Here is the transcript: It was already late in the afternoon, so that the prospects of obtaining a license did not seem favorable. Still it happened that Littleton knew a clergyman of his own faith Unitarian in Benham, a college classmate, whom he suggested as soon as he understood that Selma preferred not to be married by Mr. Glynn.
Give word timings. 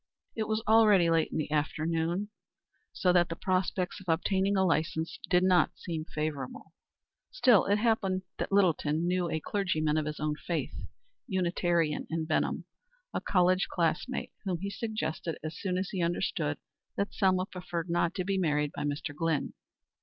It 0.35 0.47
was 0.47 0.63
already 0.67 1.11
late 1.11 1.31
in 1.31 1.37
the 1.37 1.51
afternoon, 1.51 2.29
so 2.91 3.13
that 3.13 3.29
the 3.29 3.35
prospects 3.35 3.99
of 3.99 4.09
obtaining 4.09 4.57
a 4.57 4.65
license 4.65 5.19
did 5.29 5.43
not 5.43 5.77
seem 5.77 6.05
favorable. 6.05 6.73
Still 7.29 7.67
it 7.67 7.75
happened 7.75 8.23
that 8.39 8.51
Littleton 8.51 9.05
knew 9.07 9.29
a 9.29 9.39
clergyman 9.39 9.97
of 9.97 10.07
his 10.07 10.19
own 10.19 10.37
faith 10.47 10.73
Unitarian 11.27 12.07
in 12.09 12.25
Benham, 12.25 12.65
a 13.13 13.21
college 13.21 13.67
classmate, 13.71 14.31
whom 14.43 14.57
he 14.61 14.71
suggested 14.71 15.37
as 15.43 15.55
soon 15.59 15.77
as 15.77 15.91
he 15.91 16.01
understood 16.01 16.57
that 16.97 17.13
Selma 17.13 17.45
preferred 17.45 17.87
not 17.87 18.15
to 18.15 18.23
be 18.25 18.39
married 18.39 18.71
by 18.75 18.81
Mr. 18.81 19.15
Glynn. 19.15 19.53